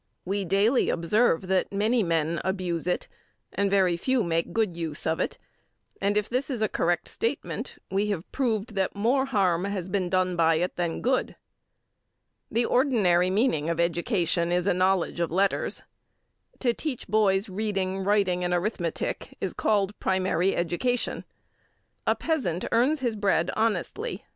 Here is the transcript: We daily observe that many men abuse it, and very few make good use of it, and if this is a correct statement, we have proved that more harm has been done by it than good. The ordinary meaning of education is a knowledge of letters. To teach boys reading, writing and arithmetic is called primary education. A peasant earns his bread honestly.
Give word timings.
We 0.25 0.45
daily 0.45 0.89
observe 0.89 1.45
that 1.45 1.71
many 1.71 2.01
men 2.01 2.41
abuse 2.43 2.87
it, 2.87 3.07
and 3.53 3.69
very 3.69 3.95
few 3.97 4.23
make 4.23 4.51
good 4.51 4.75
use 4.75 5.05
of 5.05 5.19
it, 5.19 5.37
and 6.01 6.17
if 6.17 6.27
this 6.27 6.49
is 6.49 6.59
a 6.63 6.67
correct 6.67 7.07
statement, 7.07 7.77
we 7.91 8.07
have 8.07 8.31
proved 8.31 8.73
that 8.73 8.95
more 8.95 9.25
harm 9.25 9.65
has 9.65 9.89
been 9.89 10.09
done 10.09 10.35
by 10.35 10.55
it 10.55 10.75
than 10.75 11.03
good. 11.03 11.35
The 12.49 12.65
ordinary 12.65 13.29
meaning 13.29 13.69
of 13.69 13.79
education 13.79 14.51
is 14.51 14.65
a 14.65 14.73
knowledge 14.73 15.19
of 15.19 15.29
letters. 15.31 15.83
To 16.61 16.73
teach 16.73 17.07
boys 17.07 17.47
reading, 17.47 17.99
writing 18.03 18.43
and 18.43 18.55
arithmetic 18.55 19.37
is 19.39 19.53
called 19.53 19.99
primary 19.99 20.55
education. 20.55 21.25
A 22.07 22.15
peasant 22.15 22.65
earns 22.71 23.01
his 23.01 23.15
bread 23.15 23.51
honestly. 23.55 24.25